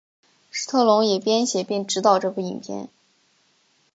[0.49, 2.89] 史特龙也编写并执导这部影片。